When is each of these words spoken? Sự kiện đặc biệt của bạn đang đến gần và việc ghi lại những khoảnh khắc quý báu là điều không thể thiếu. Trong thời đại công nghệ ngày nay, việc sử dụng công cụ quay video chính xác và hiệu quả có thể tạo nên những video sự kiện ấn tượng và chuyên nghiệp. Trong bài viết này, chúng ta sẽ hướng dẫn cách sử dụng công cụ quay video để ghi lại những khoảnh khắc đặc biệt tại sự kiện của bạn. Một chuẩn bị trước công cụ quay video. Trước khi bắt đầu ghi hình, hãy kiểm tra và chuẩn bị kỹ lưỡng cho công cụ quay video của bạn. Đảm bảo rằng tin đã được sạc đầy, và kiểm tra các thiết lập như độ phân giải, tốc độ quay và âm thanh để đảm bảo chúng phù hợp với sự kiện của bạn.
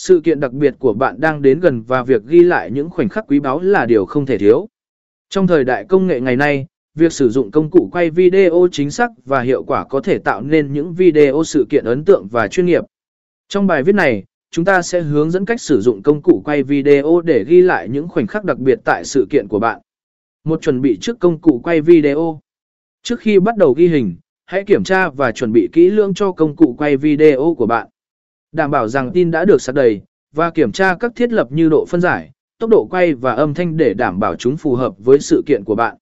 Sự 0.00 0.20
kiện 0.24 0.40
đặc 0.40 0.52
biệt 0.52 0.74
của 0.78 0.92
bạn 0.92 1.20
đang 1.20 1.42
đến 1.42 1.60
gần 1.60 1.82
và 1.82 2.02
việc 2.02 2.22
ghi 2.26 2.40
lại 2.40 2.70
những 2.70 2.90
khoảnh 2.90 3.08
khắc 3.08 3.24
quý 3.28 3.40
báu 3.40 3.60
là 3.60 3.86
điều 3.86 4.06
không 4.06 4.26
thể 4.26 4.38
thiếu. 4.38 4.68
Trong 5.30 5.46
thời 5.46 5.64
đại 5.64 5.84
công 5.88 6.06
nghệ 6.06 6.20
ngày 6.20 6.36
nay, 6.36 6.66
việc 6.94 7.12
sử 7.12 7.30
dụng 7.30 7.50
công 7.50 7.70
cụ 7.70 7.88
quay 7.92 8.10
video 8.10 8.68
chính 8.72 8.90
xác 8.90 9.10
và 9.24 9.40
hiệu 9.40 9.64
quả 9.64 9.84
có 9.84 10.00
thể 10.00 10.18
tạo 10.18 10.42
nên 10.42 10.72
những 10.72 10.94
video 10.94 11.42
sự 11.44 11.66
kiện 11.70 11.84
ấn 11.84 12.04
tượng 12.04 12.28
và 12.30 12.48
chuyên 12.48 12.66
nghiệp. 12.66 12.84
Trong 13.48 13.66
bài 13.66 13.82
viết 13.82 13.94
này, 13.94 14.24
chúng 14.50 14.64
ta 14.64 14.82
sẽ 14.82 15.00
hướng 15.00 15.30
dẫn 15.30 15.44
cách 15.44 15.60
sử 15.60 15.80
dụng 15.80 16.02
công 16.02 16.22
cụ 16.22 16.42
quay 16.44 16.62
video 16.62 17.20
để 17.20 17.44
ghi 17.44 17.60
lại 17.60 17.88
những 17.88 18.08
khoảnh 18.08 18.26
khắc 18.26 18.44
đặc 18.44 18.58
biệt 18.58 18.78
tại 18.84 19.04
sự 19.04 19.26
kiện 19.30 19.48
của 19.48 19.58
bạn. 19.58 19.80
Một 20.44 20.62
chuẩn 20.62 20.80
bị 20.80 20.98
trước 21.00 21.20
công 21.20 21.38
cụ 21.40 21.60
quay 21.64 21.80
video. 21.80 22.40
Trước 23.02 23.20
khi 23.20 23.38
bắt 23.38 23.56
đầu 23.56 23.72
ghi 23.72 23.88
hình, 23.88 24.16
hãy 24.46 24.64
kiểm 24.64 24.84
tra 24.84 25.08
và 25.08 25.32
chuẩn 25.32 25.52
bị 25.52 25.68
kỹ 25.72 25.90
lưỡng 25.90 26.14
cho 26.14 26.32
công 26.32 26.56
cụ 26.56 26.74
quay 26.78 26.96
video 26.96 27.54
của 27.58 27.66
bạn. 27.66 27.88
Đảm 28.52 28.70
bảo 28.70 28.88
rằng 28.88 29.10
tin 29.12 29.30
đã 29.30 29.44
được 29.44 29.62
sạc 29.62 29.74
đầy, 29.74 30.02
và 30.34 30.50
kiểm 30.50 30.72
tra 30.72 30.94
các 30.94 31.12
thiết 31.16 31.32
lập 31.32 31.52
như 31.52 31.68
độ 31.68 31.84
phân 31.88 32.00
giải, 32.00 32.30
tốc 32.58 32.70
độ 32.70 32.86
quay 32.90 33.14
và 33.14 33.32
âm 33.32 33.54
thanh 33.54 33.76
để 33.76 33.94
đảm 33.94 34.20
bảo 34.20 34.36
chúng 34.36 34.56
phù 34.56 34.74
hợp 34.74 34.94
với 34.98 35.18
sự 35.18 35.42
kiện 35.46 35.64
của 35.64 35.74
bạn. 35.74 35.96